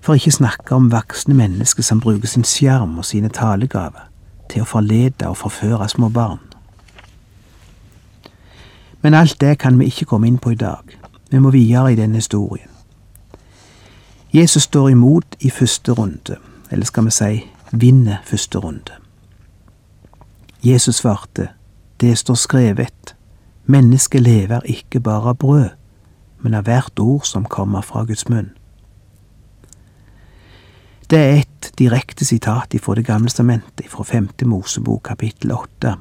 For 0.02 0.14
ikke 0.14 0.32
snakke 0.32 0.76
om 0.76 0.92
voksne 0.92 1.34
mennesker 1.34 1.82
som 1.82 2.00
bruker 2.00 2.30
sin 2.30 2.44
skjerm 2.46 3.00
og 3.02 3.06
sine 3.06 3.32
talegaver 3.34 4.12
til 4.50 4.62
å 4.62 4.68
forlede 4.70 5.26
og 5.26 5.40
forføre 5.40 5.88
små 5.90 6.10
barn. 6.14 6.44
Men 9.02 9.18
alt 9.18 9.40
det 9.42 9.56
kan 9.58 9.80
vi 9.80 9.88
ikke 9.90 10.06
komme 10.06 10.30
inn 10.30 10.38
på 10.38 10.54
i 10.54 10.60
dag. 10.60 10.86
Vi 11.32 11.40
må 11.42 11.50
videre 11.50 11.94
i 11.94 11.98
denne 11.98 12.22
historien. 12.22 12.70
Jesus 14.34 14.70
står 14.70 14.90
imot 14.90 15.36
i 15.40 15.50
første 15.50 15.98
runde, 15.98 16.38
eller 16.70 16.86
skal 16.86 17.10
vi 17.10 17.16
si 17.16 17.32
vinner 17.72 18.22
første 18.26 18.62
runde. 18.62 18.94
Jesus 20.62 21.02
svarte, 21.02 21.48
det 22.02 22.18
står 22.18 22.38
skrevet, 22.38 23.16
mennesket 23.66 24.22
lever 24.22 24.66
ikke 24.66 25.00
bare 25.00 25.30
av 25.30 25.38
brød, 25.38 25.70
men 26.42 26.54
av 26.54 26.66
hvert 26.66 27.00
ord 27.00 27.26
som 27.26 27.46
kommer 27.46 27.82
fra 27.82 28.04
Guds 28.06 28.30
munn. 28.30 28.52
Det 31.10 31.20
er 31.20 31.42
et 31.42 31.72
direkte 31.80 32.26
sitat 32.26 32.76
fra 32.82 32.96
Det 32.96 33.06
gamle 33.06 33.30
stamentet, 33.30 33.90
fra 33.90 34.04
femte 34.04 34.46
Mosebok 34.46 35.04
kapittel 35.04 35.52
åtte. 35.52 35.96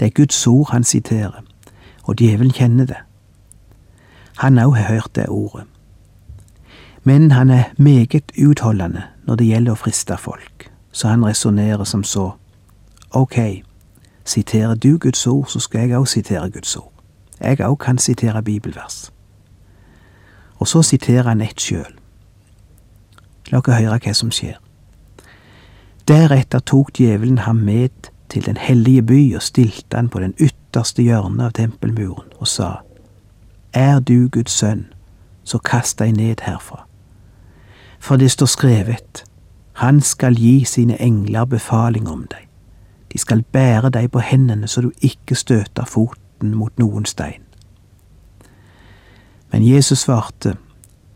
Det 0.00 0.06
er 0.06 0.14
Guds 0.14 0.46
ord 0.46 0.70
han 0.70 0.84
siterer, 0.84 1.42
og 2.02 2.14
djevelen 2.16 2.52
kjenner 2.52 2.86
det. 2.86 3.02
Han 4.36 4.58
òg 4.58 4.76
har 4.76 4.94
hørt 4.94 5.14
det 5.14 5.28
ordet 5.28 5.64
men 7.08 7.30
han 7.30 7.50
er 7.50 7.64
meget 7.76 8.32
utholdende 8.38 9.02
når 9.26 9.36
det 9.40 9.46
gjelder 9.48 9.72
å 9.72 9.80
friste 9.80 10.16
folk, 10.20 10.66
så 10.92 11.08
han 11.08 11.24
resonnerer 11.24 11.86
som 11.88 12.02
så. 12.04 12.32
Ok, 13.16 13.38
siterer 14.28 14.74
du 14.74 14.98
Guds 14.98 15.26
ord, 15.26 15.46
så 15.48 15.60
skal 15.60 15.88
jeg 15.88 15.98
òg 15.98 16.08
sitere 16.08 16.50
Guds 16.50 16.76
ord. 16.76 16.92
Jeg 17.40 17.60
òg 17.60 17.76
kan 17.76 17.98
sitere 17.98 18.42
bibelvers. 18.42 19.12
Og 20.58 20.68
så 20.68 20.82
siterer 20.82 21.28
han 21.28 21.40
ett 21.40 21.60
sjøl. 21.60 21.94
La 23.50 23.58
oss 23.58 23.70
høre 23.72 23.98
hva 24.04 24.14
som 24.14 24.32
skjer. 24.34 24.58
Deretter 26.08 26.60
tok 26.60 26.92
djevelen 26.98 27.38
ham 27.38 27.56
med 27.56 28.10
til 28.28 28.44
den 28.46 28.56
hellige 28.56 29.02
by 29.02 29.22
og 29.36 29.42
stilte 29.42 29.96
han 29.96 30.08
på 30.08 30.20
den 30.20 30.34
ytterste 30.40 31.02
hjørnet 31.02 31.44
av 31.44 31.54
tempelmuren 31.56 32.28
og 32.38 32.48
sa, 32.48 32.74
Er 33.72 34.00
du 34.00 34.28
Guds 34.28 34.52
sønn, 34.52 34.86
så 35.44 35.58
kast 35.58 35.98
deg 35.98 36.16
ned 36.16 36.44
herfra 36.44 36.88
for 37.98 38.16
det 38.16 38.30
står 38.30 38.46
skrevet, 38.46 39.24
Han 39.72 40.00
skal 40.00 40.34
gi 40.34 40.64
sine 40.64 41.02
engler 41.02 41.44
befaling 41.44 42.08
om 42.08 42.26
deg. 42.30 42.47
De 43.12 43.18
skal 43.18 43.42
bære 43.42 43.90
deg 43.90 44.10
på 44.10 44.20
hendene 44.20 44.68
så 44.68 44.80
du 44.80 44.90
ikke 45.00 45.34
støter 45.34 45.84
foten 45.84 46.54
mot 46.54 46.78
noen 46.78 47.04
stein. 47.04 47.42
Men 49.52 49.64
Jesus 49.68 49.98
svarte, 49.98 50.56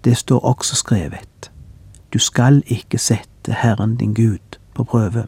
det 0.05 0.17
står 0.17 0.45
også 0.45 0.77
skrevet, 0.77 1.51
du 2.13 2.19
skal 2.19 2.63
ikke 2.67 2.99
sette 2.99 3.53
Herren 3.53 3.97
din 3.97 4.15
Gud 4.15 4.59
på 4.75 4.85
prøve. 4.85 5.27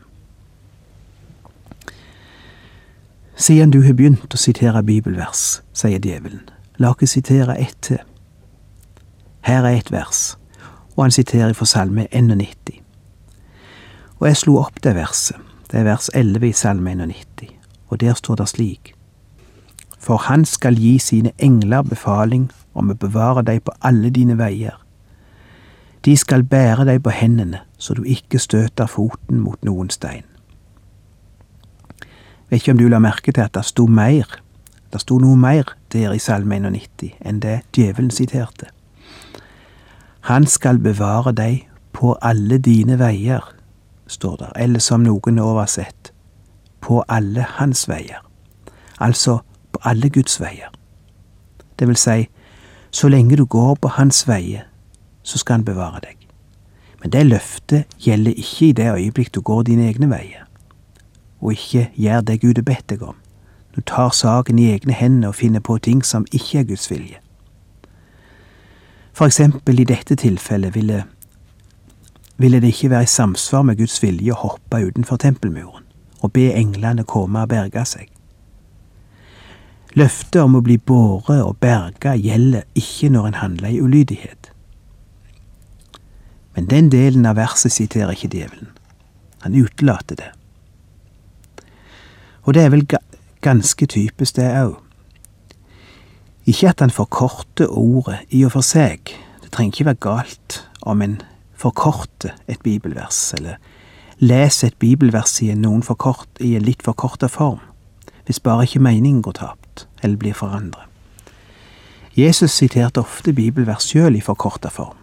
Siden 3.36 3.70
du 3.70 3.82
har 3.82 3.92
begynt 3.92 4.34
å 4.34 4.40
sitere 4.40 4.82
bibelvers, 4.82 5.62
sier 5.72 5.98
djevelen, 5.98 6.48
la 6.78 6.94
oss 6.94 7.10
sitere 7.10 7.58
ett 7.58 7.76
til. 7.80 8.00
Her 9.44 9.64
er 9.64 9.76
et 9.76 9.92
vers 9.92 10.36
og 10.96 11.04
han 11.04 11.10
siterer 11.10 11.52
fra 11.52 11.66
Salme 11.66 12.06
91. 12.12 12.80
Og 14.18 14.28
jeg 14.28 14.36
slo 14.36 14.58
opp 14.62 14.82
det 14.84 14.94
verset, 14.94 15.36
det 15.74 15.80
er 15.80 15.88
vers 15.88 16.10
11 16.14 16.48
i 16.48 16.52
Salme 16.52 16.92
91, 16.94 17.48
og 17.88 18.00
der 18.00 18.14
står 18.14 18.34
det 18.34 18.48
slik. 18.48 18.92
For 19.98 20.16
han 20.16 20.44
skal 20.44 20.76
gi 20.78 20.98
sine 21.02 21.32
engler 21.42 21.82
befaling 21.82 22.44
om 22.78 22.92
å 22.92 22.94
bevare 22.94 23.42
deg 23.42 23.64
på 23.66 23.74
alle 23.82 24.12
dine 24.14 24.36
veier. 24.38 24.76
De 26.06 26.14
skal 26.16 26.46
bære 26.46 26.86
deg 26.86 27.00
på 27.02 27.10
hendene, 27.10 27.64
så 27.78 27.96
du 27.98 28.04
ikke 28.06 28.38
støter 28.38 28.86
foten 28.86 29.40
mot 29.42 29.58
noen 29.66 29.90
stein. 29.90 30.22
Vet 32.52 32.62
ikke 32.62 32.76
om 32.76 32.78
du 32.78 32.86
la 32.86 33.02
merke 33.02 33.34
til 33.34 33.42
at 33.42 33.58
det 33.58 33.66
sto 33.66 33.88
mer, 33.90 34.30
det 34.94 35.02
sto 35.02 35.18
noe 35.18 35.34
mer 35.34 35.74
der 35.90 36.14
i 36.14 36.22
Salme 36.22 36.60
91 36.62 37.18
enn 37.18 37.42
det 37.42 37.64
djevelen 37.74 38.14
siterte. 38.14 38.70
Han 40.30 40.46
skal 40.46 40.78
bevare 40.78 41.34
deg 41.34 41.66
på 41.90 42.14
alle 42.22 42.62
dine 42.62 42.94
veier, 43.02 43.42
står 44.06 44.36
der, 44.36 44.52
eller 44.56 44.78
som 44.78 45.02
noen 45.02 45.38
oversett, 45.38 46.12
på 46.80 47.04
alle 47.08 47.46
hans 47.58 47.88
veier, 47.88 48.20
altså 49.00 49.38
på 49.72 49.80
alle 49.82 50.10
Guds 50.10 50.40
veier. 50.40 50.70
Det 51.78 51.88
vil 51.88 51.96
si, 51.96 52.28
så 52.90 53.08
lenge 53.08 53.36
du 53.36 53.44
går 53.44 53.74
på 53.74 53.88
hans 53.88 54.28
veier, 54.28 54.68
så 55.22 55.38
skal 55.38 55.58
han 55.58 55.64
bevare 55.64 56.00
deg. 56.04 56.28
Men 57.00 57.12
det 57.12 57.26
løftet 57.26 57.98
gjelder 58.00 58.36
ikke 58.36 58.66
i 58.66 58.72
det 58.72 58.92
øyeblikk 58.92 59.34
du 59.34 59.40
går 59.40 59.62
dine 59.62 59.88
egne 59.88 60.10
veier, 60.10 60.46
og 61.40 61.52
ikke 61.52 61.90
gjør 61.96 62.20
det 62.20 62.40
Gud 62.40 62.54
har 62.54 62.68
bedt 62.68 62.88
deg 62.90 63.02
om. 63.02 63.16
Du 63.76 63.80
tar 63.80 64.10
saken 64.10 64.58
i 64.58 64.70
egne 64.72 64.92
hender 64.92 65.28
og 65.28 65.34
finner 65.34 65.60
på 65.60 65.78
ting 65.78 66.04
som 66.04 66.26
ikke 66.32 66.58
er 66.58 66.64
Guds 66.64 66.90
vilje. 66.90 67.18
For 69.12 69.26
eksempel 69.26 69.80
i 69.80 69.84
dette 69.84 70.14
tilfellet 70.14 70.74
ville, 70.74 71.04
ville 72.36 72.60
det 72.60 72.72
ikke 72.74 72.90
være 72.90 73.06
i 73.06 73.10
samsvar 73.10 73.62
med 73.62 73.78
Guds 73.78 74.00
vilje 74.02 74.34
å 74.34 74.40
hoppe 74.40 74.82
utenfor 74.86 75.20
tempelmuren 75.22 75.84
og 76.24 76.32
be 76.32 76.48
englene 76.56 77.04
komme 77.04 77.44
og 77.44 77.50
berge 77.52 77.84
seg. 77.86 78.08
Løftet 79.94 80.40
om 80.42 80.56
å 80.58 80.62
bli 80.64 80.78
båret 80.80 81.42
og 81.44 81.60
berga 81.62 82.16
gjelder 82.18 82.64
ikke 82.74 83.12
når 83.14 83.28
en 83.28 83.40
handler 83.42 83.68
i 83.70 83.82
ulydighet. 83.82 84.48
Men 86.56 86.70
den 86.70 86.88
delen 86.90 87.26
av 87.26 87.36
verset 87.38 87.74
siterer 87.74 88.14
ikke 88.14 88.32
djevelen. 88.32 88.72
Han 89.44 89.54
utelater 89.54 90.18
det. 90.18 90.30
Og 92.42 92.54
det 92.54 92.64
er 92.64 92.72
vel 92.72 92.86
ganske 93.44 93.86
typisk, 93.86 94.36
det 94.36 94.48
òg. 94.64 94.80
Ikke 96.46 96.72
at 96.72 96.80
han 96.80 96.92
forkorter 96.92 97.70
ordet 97.70 98.24
i 98.30 98.42
og 98.44 98.52
for 98.56 98.66
seg, 98.66 99.14
det 99.42 99.52
trenger 99.52 99.72
ikke 99.72 99.88
være 99.92 100.02
galt 100.02 100.58
om 100.82 101.02
en 101.04 101.20
forkorter 101.64 102.34
et 102.48 102.60
bibelvers, 102.62 103.32
eller 103.38 103.56
lese 104.18 104.66
et 104.66 104.78
bibelvers 104.78 105.40
i 105.42 105.54
forkort, 105.82 106.28
i 106.40 106.56
en 106.56 106.62
litt 106.62 106.82
forkorta 106.82 107.26
form, 107.26 107.60
hvis 108.26 108.40
bare 108.40 108.64
ikke 108.64 108.80
meningen 108.80 109.22
går 109.22 109.32
tapt 109.32 109.86
eller 110.02 110.16
blir 110.16 110.34
forandret. 110.34 110.84
Jesus 112.16 112.52
siterte 112.52 113.00
ofte 113.00 113.32
bibelvers 113.32 113.88
sjøl 113.90 114.14
i 114.16 114.20
forkorta 114.20 114.68
form. 114.68 114.96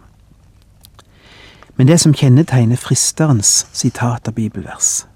Men 1.76 1.88
det 1.88 2.00
som 2.00 2.14
kjennetegner 2.14 2.76
fristerens 2.76 3.66
sitat 3.72 4.28
av 4.28 4.34
bibelvers, 4.34 5.06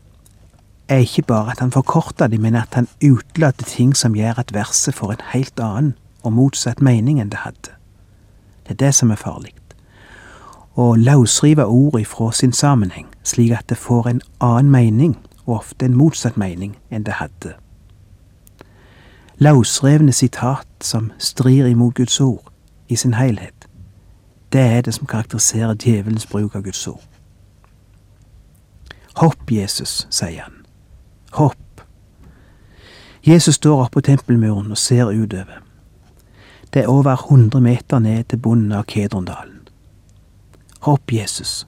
er 0.88 1.02
ikke 1.04 1.22
bare 1.22 1.50
at 1.50 1.60
han 1.60 1.72
forkorter 1.72 2.26
dem, 2.26 2.42
men 2.42 2.54
at 2.54 2.74
han 2.74 2.88
utelater 3.02 3.64
ting 3.64 3.96
som 3.96 4.14
gjør 4.14 4.38
at 4.38 4.54
verset 4.54 4.94
får 4.94 5.12
en 5.12 5.24
helt 5.32 5.60
annen 5.60 5.94
og 6.22 6.32
motsatt 6.32 6.82
mening 6.82 7.20
enn 7.20 7.30
det 7.30 7.42
hadde. 7.44 7.74
Det 8.66 8.76
er 8.76 8.82
det 8.86 8.94
som 8.94 9.10
er 9.10 9.20
farlig. 9.20 9.54
Å 10.76 10.94
løsrive 10.94 11.64
ord 11.66 12.00
ifra 12.00 12.32
sin 12.32 12.52
sammenheng, 12.52 13.06
slik 13.24 13.52
at 13.56 13.68
det 13.68 13.78
får 13.80 14.08
en 14.08 14.20
annen 14.40 14.70
mening, 14.70 15.16
og 15.46 15.54
ofte 15.56 15.86
en 15.86 15.96
motsatt 15.96 16.36
mening, 16.36 16.76
enn 16.90 17.06
det 17.06 17.16
hadde. 17.16 17.54
Løsrevne 19.38 20.12
sitat 20.12 20.68
som 20.80 21.12
strir 21.18 21.66
imot 21.66 21.94
Guds 21.94 22.20
ord 22.20 22.52
i 22.88 22.96
sin 22.96 23.14
helhet, 23.14 23.68
det 24.52 24.60
er 24.60 24.80
det 24.80 24.94
som 24.94 25.06
karakteriserer 25.06 25.74
djevelens 25.74 26.26
bruk 26.26 26.54
av 26.54 26.62
Guds 26.62 26.86
ord. 26.86 27.02
Hopp, 29.16 29.50
Jesus, 29.50 30.06
sier 30.10 30.42
han. 30.42 30.66
Hopp. 31.32 31.80
Jesus 33.26 33.54
står 33.54 33.82
oppe 33.82 33.92
på 33.92 34.00
tempelmuren 34.00 34.70
og 34.70 34.78
ser 34.78 35.08
utover. 35.08 35.62
Det 36.72 36.82
er 36.82 36.92
over 36.92 37.16
100 37.30 37.60
meter 37.60 37.98
ned 37.98 38.24
til 38.24 38.38
bunnen 38.38 38.72
av 38.72 38.84
Kedrondalen. 38.84 39.55
Hopp, 40.86 41.12
Jesus, 41.12 41.66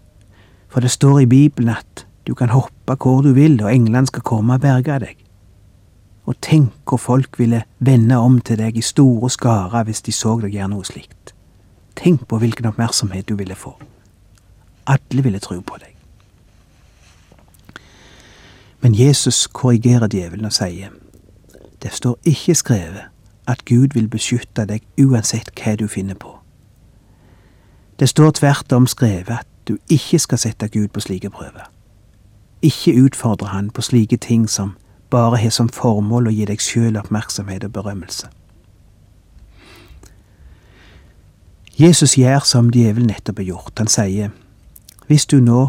for 0.69 0.81
det 0.81 0.91
står 0.91 1.21
i 1.21 1.27
Bibelen 1.27 1.69
at 1.75 2.07
du 2.27 2.35
kan 2.35 2.49
hoppe 2.49 2.95
hvor 2.95 3.23
du 3.23 3.33
vil, 3.33 3.57
og 3.65 3.75
englene 3.75 4.07
skal 4.07 4.23
komme 4.23 4.55
og 4.55 4.61
berge 4.63 4.99
deg. 5.03 5.17
Og 6.31 6.37
tenk 6.45 6.71
hvor 6.87 7.03
folk 7.03 7.39
ville 7.39 7.65
vende 7.79 8.15
om 8.17 8.39
til 8.41 8.61
deg 8.61 8.79
i 8.79 8.85
store 8.85 9.31
skarer 9.31 9.83
hvis 9.89 10.05
de 10.07 10.15
så 10.15 10.37
deg 10.39 10.55
gjøre 10.55 10.71
noe 10.71 10.87
slikt. 10.87 11.35
Tenk 11.99 12.29
på 12.31 12.39
hvilken 12.39 12.71
oppmerksomhet 12.71 13.27
du 13.29 13.35
ville 13.35 13.59
få. 13.59 13.75
Alle 14.87 15.27
ville 15.27 15.43
tro 15.43 15.59
på 15.61 15.83
deg. 15.83 15.97
Men 18.81 18.95
Jesus 18.95 19.47
korrigerer 19.47 20.07
djevelen 20.07 20.47
og 20.47 20.55
sier, 20.55 20.95
det 21.83 21.91
står 21.93 22.21
ikke 22.23 22.55
skrevet 22.55 23.11
at 23.51 23.65
Gud 23.67 23.99
vil 23.99 24.07
beskytte 24.09 24.69
deg 24.71 24.87
uansett 25.01 25.51
hva 25.59 25.75
du 25.75 25.89
finner 25.91 26.15
på. 26.15 26.38
Det 27.99 28.09
står 28.09 28.31
tvert 28.31 28.73
om 28.73 28.87
skrevet 28.87 29.39
at 29.41 29.47
du 29.69 29.79
ikke 29.89 30.19
skal 30.19 30.39
sette 30.39 30.69
Gud 30.69 30.89
på 30.89 31.01
slike 31.01 31.31
prøver. 31.31 31.71
Ikke 32.63 33.05
utfordre 33.05 33.47
Han 33.47 33.71
på 33.71 33.83
slike 33.83 34.17
ting 34.17 34.51
som 34.51 34.77
bare 35.11 35.37
har 35.37 35.51
som 35.51 35.69
formål 35.69 36.29
å 36.29 36.31
gi 36.31 36.45
deg 36.45 36.61
sjøl 36.61 36.97
oppmerksomhet 36.97 37.65
og 37.65 37.73
berømmelse. 37.73 38.29
Jesus 41.79 42.17
gjør 42.19 42.43
som 42.45 42.71
djevelen 42.75 43.07
nettopp 43.07 43.39
har 43.39 43.45
gjort. 43.45 43.79
Han 43.79 43.87
sier, 43.87 44.31
hvis 45.07 45.27
du 45.27 45.39
nå 45.41 45.69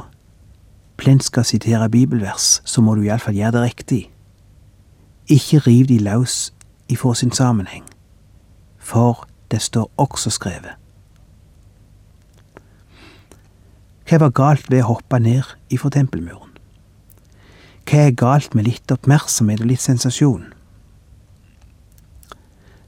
plent 0.98 1.24
skal 1.24 1.46
sitere 1.46 1.90
bibelvers, 1.90 2.62
så 2.66 2.82
må 2.82 2.96
du 2.96 3.06
iallfall 3.06 3.38
gjøre 3.38 3.52
det 3.52 3.62
riktig. 3.62 4.02
Ikke 5.30 5.60
riv 5.60 5.86
de 5.88 6.00
løs 6.00 6.54
ifra 6.90 7.14
sin 7.16 7.32
sammenheng, 7.32 7.86
for 8.78 9.28
det 9.52 9.62
står 9.62 9.92
også 9.98 10.30
skrevet. 10.30 10.76
Hva 14.10 14.18
var 14.24 14.32
galt 14.34 14.70
ved 14.72 14.82
å 14.84 14.96
hoppe 14.96 15.20
ned 15.22 15.46
ifra 15.70 15.92
tempelmuren? 15.94 16.56
Hva 17.86 18.06
er 18.08 18.16
galt 18.18 18.56
med 18.58 18.66
litt 18.66 18.92
oppmerksomhet 18.92 19.62
og 19.62 19.70
litt 19.70 19.84
sensasjon? 19.84 20.48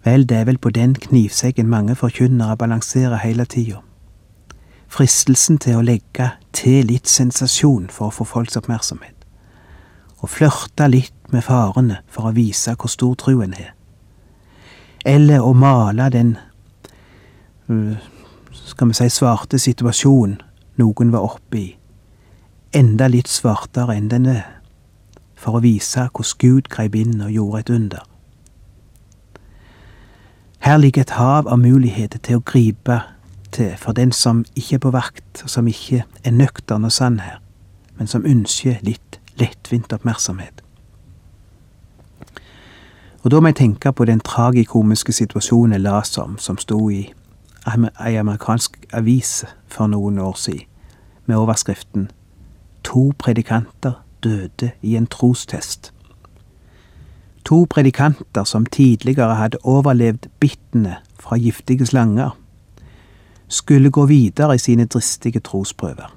Vel, 0.01 0.25
det 0.25 0.39
er 0.39 0.47
vel 0.49 0.57
på 0.57 0.71
den 0.73 0.95
knivseggen 0.97 1.69
mange 1.69 1.93
forkynnere 1.95 2.57
balanserer 2.57 3.21
hele 3.21 3.45
tida. 3.45 3.83
Fristelsen 4.91 5.59
til 5.61 5.77
å 5.77 5.85
legge 5.85 6.31
til 6.57 6.89
litt 6.89 7.07
sensasjon 7.07 7.91
for 7.93 8.09
å 8.09 8.15
få 8.15 8.25
folks 8.25 8.57
oppmerksomhet. 8.57 9.13
Og 10.25 10.33
flørte 10.33 10.89
litt 10.89 11.13
med 11.33 11.45
farene 11.45 12.01
for 12.09 12.27
å 12.27 12.33
vise 12.35 12.73
hvor 12.73 12.89
stor 12.89 13.13
truen 13.21 13.53
er 13.53 13.71
eller 15.05 15.41
å 15.41 15.53
male 15.53 16.09
den 16.13 16.35
øh, 17.69 17.97
skal 18.53 18.91
vi 18.91 18.97
si 18.97 19.09
svarte 19.09 19.59
situasjonen 19.59 20.39
noen 20.79 21.11
var 21.11 21.25
oppi, 21.25 21.77
enda 22.73 23.07
litt 23.11 23.27
svartere 23.27 23.97
enn 23.97 24.09
den 24.11 24.27
er, 24.31 24.45
for 25.35 25.57
å 25.57 25.63
vise 25.63 26.07
hvordan 26.07 26.39
Gud 26.39 26.69
greip 26.71 26.95
inn 26.95 27.21
og 27.21 27.33
gjorde 27.33 27.59
et 27.59 27.73
under. 27.75 28.07
Her 30.61 30.77
ligger 30.77 31.01
et 31.01 31.15
hav 31.17 31.47
av 31.49 31.57
muligheter 31.59 32.21
til 32.21 32.37
å 32.37 32.45
gripe 32.45 32.99
til 33.51 33.73
for 33.81 33.97
den 33.97 34.11
som 34.11 34.45
ikke 34.55 34.77
er 34.77 34.83
på 34.83 34.91
vakt, 34.93 35.43
og 35.43 35.49
som 35.49 35.67
ikke 35.67 36.03
er 36.23 36.35
nøktern 36.35 36.85
og 36.85 36.93
sann 36.93 37.19
her, 37.19 37.39
men 37.97 38.07
som 38.07 38.25
ønsker 38.25 38.77
litt 38.85 39.19
lettvint 39.41 39.93
oppmerksomhet. 39.93 40.61
Og 43.23 43.31
da 43.31 43.39
må 43.39 43.51
jeg 43.51 43.59
tenke 43.59 43.91
på 43.93 44.05
den 44.05 44.21
tragikomiske 44.25 45.13
situasjonen 45.13 45.77
jeg 45.77 45.85
leste 45.85 46.21
om, 46.23 46.37
som 46.37 46.57
sto 46.57 46.89
i 46.89 47.03
ei 47.67 48.15
amerikansk 48.15 48.77
avis 48.93 49.45
for 49.67 49.87
noen 49.87 50.19
år 50.19 50.33
siden, 50.33 50.67
med 51.25 51.35
overskriften 51.35 52.09
To 52.83 53.11
predikanter 53.19 54.03
døde 54.23 54.71
i 54.81 54.95
en 54.95 55.07
trostest. 55.07 55.93
To 57.45 57.67
predikanter 57.69 58.43
som 58.43 58.65
tidligere 58.65 59.35
hadde 59.35 59.57
overlevd 59.63 60.27
bittene 60.39 60.95
fra 61.19 61.37
giftige 61.37 61.85
slanger, 61.85 62.37
skulle 63.47 63.91
gå 63.91 64.05
videre 64.05 64.55
i 64.55 64.57
sine 64.57 64.85
dristige 64.85 65.39
trosprøver, 65.39 66.15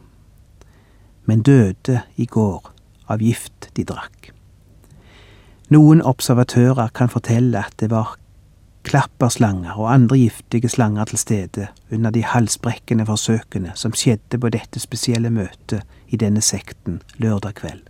men 1.25 1.43
døde 1.43 2.01
i 2.17 2.27
går 2.27 2.73
av 3.09 3.19
gift 3.19 3.71
de 3.77 3.85
drakk. 3.85 4.31
Noen 5.69 6.03
observatører 6.03 6.93
kan 6.95 7.09
fortelle 7.09 7.59
at 7.59 7.75
det 7.81 7.91
var 7.91 8.17
klapperslanger 8.85 9.79
og 9.81 9.93
andre 9.93 10.19
giftige 10.19 10.69
slanger 10.69 11.05
til 11.05 11.19
stede 11.19 11.67
under 11.93 12.11
de 12.11 12.25
halsbrekkende 12.25 13.07
forsøkene 13.07 13.73
som 13.75 13.97
skjedde 13.97 14.39
på 14.39 14.53
dette 14.53 14.81
spesielle 14.81 15.31
møtet 15.31 15.83
i 16.09 16.21
denne 16.21 16.41
sekten 16.45 17.01
lørdag 17.17 17.55
kveld. 17.63 17.83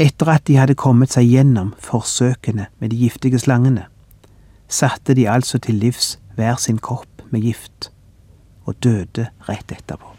Etter 0.00 0.32
at 0.32 0.46
de 0.48 0.56
hadde 0.56 0.78
kommet 0.78 1.12
seg 1.12 1.28
gjennom 1.28 1.74
forsøkene 1.78 2.70
med 2.78 2.90
de 2.90 2.96
giftige 2.96 3.38
slangene, 3.38 3.84
satte 4.68 5.14
de 5.14 5.28
altså 5.28 5.58
til 5.58 5.74
livs 5.82 6.14
hver 6.38 6.56
sin 6.56 6.78
kopp 6.78 7.22
med 7.30 7.44
gift, 7.44 7.90
og 8.64 8.78
døde 8.84 9.28
rett 9.48 9.72
etterpå. 9.72 10.14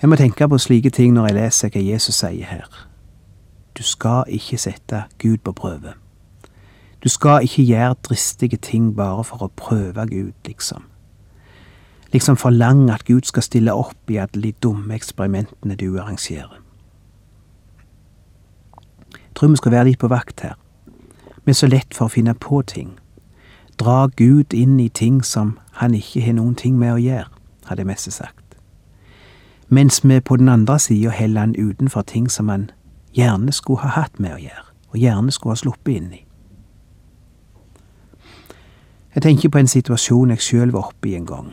Jeg 0.00 0.08
må 0.08 0.16
tenke 0.16 0.48
på 0.48 0.58
slike 0.58 0.90
ting 0.90 1.12
når 1.12 1.26
jeg 1.28 1.36
leser 1.36 1.72
hva 1.74 1.82
Jesus 1.84 2.22
sier 2.22 2.46
her. 2.48 2.86
Du 3.76 3.82
skal 3.84 4.30
ikke 4.32 4.56
sette 4.56 5.04
Gud 5.20 5.42
på 5.44 5.52
prøve. 5.52 5.99
Du 7.04 7.08
skal 7.08 7.42
ikke 7.42 7.64
gjøre 7.64 7.94
dristige 8.02 8.56
ting 8.56 8.96
bare 8.96 9.24
for 9.24 9.42
å 9.42 9.52
prøve 9.56 10.06
Gud, 10.06 10.32
liksom. 10.46 10.84
Liksom 12.12 12.36
forlange 12.36 12.92
at 12.94 13.04
Gud 13.04 13.22
skal 13.24 13.42
stille 13.42 13.72
opp 13.72 14.10
i 14.10 14.16
alle 14.16 14.42
de 14.42 14.52
dumme 14.52 14.94
eksperimentene 14.94 15.76
du 15.76 15.98
arrangerer. 15.98 16.60
Jeg 19.14 19.34
tror 19.34 19.48
vi 19.48 19.56
skal 19.56 19.72
være 19.72 19.84
litt 19.84 19.98
på 19.98 20.08
vakt 20.08 20.40
her. 20.40 20.54
Vi 21.44 21.50
er 21.50 21.56
så 21.56 21.66
lett 21.66 21.94
for 21.94 22.10
å 22.10 22.12
finne 22.12 22.34
på 22.34 22.62
ting. 22.62 22.98
Dra 23.78 24.08
Gud 24.16 24.52
inn 24.52 24.80
i 24.80 24.88
ting 24.88 25.24
som 25.24 25.58
han 25.80 25.94
ikke 25.94 26.20
har 26.20 26.36
noen 26.36 26.54
ting 26.54 26.76
med 26.78 26.92
å 26.92 27.00
gjøre, 27.00 27.30
hadde 27.70 27.86
Messe 27.88 28.10
sagt. 28.10 28.56
Mens 29.68 30.02
vi 30.04 30.20
på 30.20 30.36
den 30.36 30.48
andre 30.48 30.78
sida 30.78 31.10
heller 31.10 31.40
han 31.40 31.56
utenfor 31.56 32.02
ting 32.02 32.28
som 32.30 32.48
han 32.48 32.70
gjerne 33.16 33.52
skulle 33.52 33.80
ha 33.80 33.94
hatt 34.02 34.18
med 34.20 34.34
å 34.34 34.42
gjøre, 34.42 34.66
og 34.90 34.98
gjerne 34.98 35.32
skulle 35.32 35.54
ha 35.54 35.62
sluppet 35.62 35.96
inn 35.96 36.12
i. 36.12 36.24
Jeg 39.14 39.22
tenker 39.22 39.50
på 39.50 39.58
en 39.58 39.70
situasjon 39.70 40.30
jeg 40.30 40.42
sjøl 40.44 40.70
var 40.70 40.92
oppe 40.92 41.10
i 41.10 41.16
en 41.18 41.26
gang. 41.26 41.50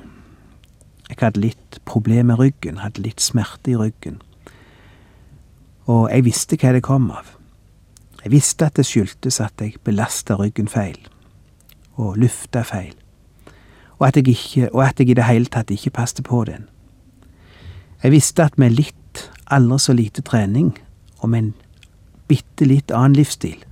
Jeg 1.09 1.17
hadde 1.21 1.41
litt 1.41 1.79
problemer 1.89 2.35
med 2.35 2.39
ryggen, 2.41 2.81
hadde 2.83 3.01
litt 3.01 3.23
smerte 3.23 3.71
i 3.71 3.77
ryggen, 3.79 4.19
og 5.87 6.09
jeg 6.11 6.25
visste 6.27 6.59
hva 6.59 6.73
det 6.75 6.83
kom 6.85 7.07
av. 7.15 7.31
Jeg 8.21 8.33
visste 8.35 8.67
at 8.67 8.77
det 8.77 8.85
skyldtes 8.85 9.39
at 9.41 9.63
jeg 9.63 9.79
belasta 9.87 10.35
ryggen 10.37 10.67
feil, 10.69 10.99
og 11.95 12.19
lufta 12.21 12.61
feil, 12.67 12.93
og 13.97 14.09
at, 14.09 14.19
jeg 14.19 14.35
ikke, 14.35 14.69
og 14.75 14.83
at 14.83 14.99
jeg 14.99 15.09
i 15.09 15.17
det 15.17 15.25
hele 15.25 15.49
tatt 15.49 15.73
ikke 15.73 15.95
passet 15.97 16.25
på 16.27 16.43
den. 16.45 16.67
Jeg 18.03 18.13
visste 18.13 18.45
at 18.45 18.59
med 18.61 18.75
litt, 18.77 19.23
aldri 19.49 19.79
så 19.79 19.97
lite 19.97 20.21
trening, 20.21 20.75
og 21.23 21.29
med 21.33 21.39
en 21.39 21.53
bitte 22.27 22.67
litt 22.67 22.91
annen 22.93 23.17
livsstil, 23.17 23.63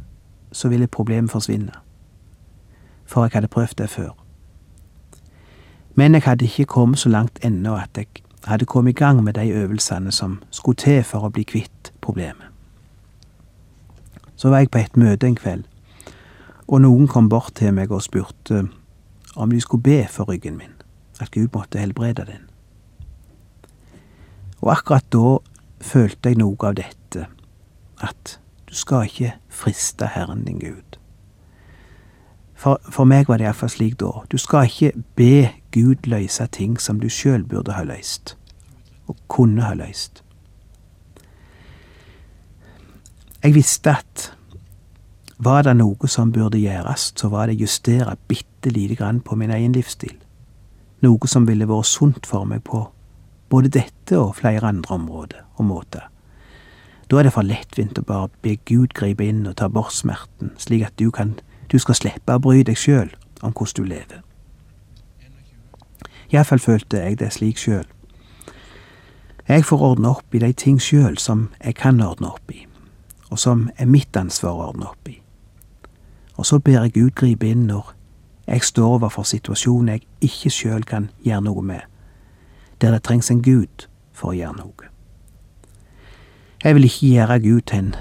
så 0.55 0.71
ville 0.71 0.87
problemet 0.87 1.29
forsvinne. 1.35 1.84
For 3.05 3.23
jeg 3.23 3.31
hadde 3.33 3.47
prøvd 3.47 3.75
det 3.77 3.89
før. 3.89 4.09
Men 5.95 6.13
jeg 6.13 6.23
hadde 6.25 6.45
ikke 6.45 6.65
kommet 6.65 6.99
så 6.99 7.09
langt 7.09 7.39
ennå 7.45 7.75
at 7.75 7.89
jeg 7.97 8.07
hadde 8.45 8.65
kommet 8.65 8.89
i 8.89 8.99
gang 8.99 9.23
med 9.23 9.33
de 9.33 9.49
øvelsene 9.49 10.11
som 10.11 10.43
skulle 10.51 10.75
til 10.75 11.03
for 11.03 11.25
å 11.25 11.29
bli 11.29 11.43
kvitt 11.43 11.93
problemet. 12.01 12.51
Så 14.35 14.49
var 14.49 14.59
jeg 14.59 14.71
på 14.71 14.77
et 14.77 14.97
møte 14.97 15.27
en 15.27 15.35
kveld, 15.35 15.63
Og 16.67 16.81
noen 16.81 17.07
kom 17.07 17.29
bort 17.29 17.53
til 17.55 17.73
meg 17.77 17.91
og 17.91 18.01
spurte 18.01 18.63
om 19.35 19.51
de 19.51 19.61
skulle 19.61 19.83
be 19.83 20.07
for 20.09 20.25
ryggen 20.25 20.57
min, 20.57 20.73
at 21.21 21.31
Gud 21.31 21.47
måtte 21.53 21.77
helbrede 21.77 22.25
den. 22.25 22.47
Og 24.61 24.71
akkurat 24.71 25.05
da 25.13 25.37
følte 25.81 26.29
jeg 26.29 26.39
noe 26.41 26.57
av 26.65 26.73
dette, 26.79 27.27
at 28.01 28.39
du 28.65 28.73
skal 28.73 29.05
ikke 29.05 29.35
friste 29.49 30.09
Herren 30.15 30.45
din 30.47 30.59
Gud. 30.59 30.97
For, 32.65 32.79
for 32.89 33.05
meg 33.05 33.27
var 33.29 33.37
det 33.37 33.45
iallfall 33.45 33.69
slik 33.69 33.99
da. 34.01 34.09
Du 34.25 34.39
skal 34.41 34.65
ikke 34.65 35.03
be 35.13 35.51
Gud 35.75 36.07
løse 36.09 36.47
ting 36.49 36.79
som 36.81 36.97
du 36.97 37.05
sjøl 37.13 37.43
burde 37.45 37.75
ha 37.77 37.83
løst, 37.85 38.33
og 39.05 39.19
kunne 39.29 39.67
ha 39.67 39.75
løst. 39.77 40.23
Jeg 43.43 43.53
visste 43.53 43.93
at 43.93 44.31
var 45.37 45.61
det 45.67 45.75
noe 45.77 46.09
som 46.09 46.31
burde 46.33 46.57
gjøres, 46.57 47.11
så 47.13 47.29
var 47.29 47.51
det 47.51 47.59
justere 47.61 48.15
bitte 48.25 48.73
lite 48.73 48.97
grann 48.97 49.21
på 49.21 49.37
min 49.37 49.53
egen 49.53 49.77
livsstil. 49.77 50.15
Noe 51.05 51.29
som 51.29 51.45
ville 51.45 51.69
vært 51.69 51.91
sunt 51.91 52.25
for 52.25 52.49
meg 52.49 52.65
på 52.65 52.81
både 53.53 53.69
dette 53.77 54.17
og 54.17 54.39
flere 54.41 54.73
andre 54.73 54.97
områder 54.97 55.45
og 55.59 55.69
måter. 55.69 56.09
Da 57.11 57.19
er 57.19 57.27
det 57.27 57.35
for 57.35 57.45
lettvint 57.45 58.01
å 58.01 58.07
bare 58.09 58.33
be 58.41 58.57
Gud 58.65 58.97
gripe 58.97 59.21
inn 59.21 59.45
og 59.45 59.59
ta 59.61 59.69
bort 59.69 59.93
smerten, 59.93 60.55
slik 60.57 60.87
at 60.87 60.97
du, 60.97 61.11
kan, 61.13 61.35
du 61.71 61.79
skal 61.79 61.97
slippe 61.97 62.35
å 62.35 62.41
bry 62.41 62.63
deg 62.63 62.77
sjøl 62.77 63.11
om 63.41 63.53
hvordan 63.53 63.75
du 63.75 63.83
lever. 63.89 64.21
Iallfall 66.33 66.59
følte 66.59 66.97
jeg 66.97 67.19
det 67.19 67.33
slik 67.33 67.59
sjøl. 67.61 67.85
Jeg 69.47 69.65
får 69.65 69.81
ordne 69.81 70.09
opp 70.09 70.33
i 70.33 70.41
de 70.41 70.53
ting 70.53 70.79
sjøl 70.81 71.19
som 71.21 71.49
jeg 71.63 71.77
kan 71.77 72.01
ordne 72.01 72.31
opp 72.33 72.51
i, 72.51 72.65
og 73.29 73.39
som 73.39 73.69
er 73.77 73.85
mitt 73.85 74.17
ansvar 74.17 74.57
å 74.57 74.69
ordne 74.71 74.89
opp 74.89 75.09
i. 75.09 75.19
Og 76.35 76.45
så 76.45 76.59
ber 76.59 76.81
jeg 76.81 76.95
Gud 76.97 77.43
inn 77.45 77.67
når 77.67 77.93
jeg 78.47 78.63
står 78.63 78.97
overfor 78.97 79.23
situasjoner 79.23 79.93
jeg 79.93 80.07
ikke 80.21 80.49
sjøl 80.49 80.83
kan 80.83 81.09
gjøre 81.23 81.45
noe 81.45 81.61
med, 81.61 81.81
der 82.81 82.91
det 82.91 83.03
trengs 83.03 83.31
en 83.31 83.41
Gud 83.41 83.87
for 84.13 84.33
å 84.33 84.37
gjøre 84.37 84.57
noe. 84.57 84.89
Jeg 86.63 86.75
vil 86.75 86.89
ikke 86.89 87.07
gjøre 87.13 87.39
Gud 87.39 87.61
til 87.69 87.77
en 87.77 87.95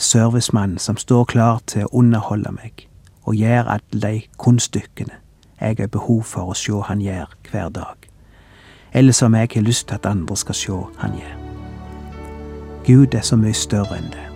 servicemann 0.00 0.78
som 0.78 0.96
står 0.96 1.24
klar 1.24 1.60
til 1.66 1.84
å 1.84 1.92
underholde 2.00 2.52
meg 2.56 2.86
og 3.28 3.36
gjør 3.36 3.68
alle 3.76 4.00
de 4.00 4.22
kunststykkene 4.38 5.18
jeg 5.60 5.76
har 5.78 5.90
behov 5.92 6.22
for 6.24 6.50
å 6.50 6.56
se 6.56 6.72
han 6.88 7.02
gjør 7.04 7.28
hver 7.50 7.68
dag, 7.68 8.08
eller 8.92 9.12
som 9.12 9.34
jeg 9.36 9.50
har 9.54 9.62
lyst 9.62 9.88
til 9.88 10.00
at 10.00 10.08
andre 10.08 10.36
skal 10.36 10.56
se 10.56 10.78
han 11.02 11.18
gjør. 11.20 11.36
Gud 12.86 13.14
er 13.14 13.20
så 13.20 13.36
mye 13.36 13.54
større 13.54 14.00
enn 14.00 14.08
det. 14.14 14.26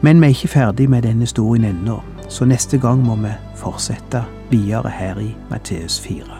Men 0.00 0.20
vi 0.20 0.30
er 0.30 0.36
ikke 0.36 0.54
ferdig 0.56 0.88
med 0.90 1.04
denne 1.04 1.28
historien 1.28 1.68
ennå, 1.68 2.00
så 2.28 2.48
neste 2.48 2.80
gang 2.80 3.04
må 3.04 3.20
vi 3.20 3.36
fortsette 3.60 4.24
videre 4.50 4.88
her 4.88 5.20
i 5.20 5.34
Matteus 5.50 6.00
4. 6.00 6.39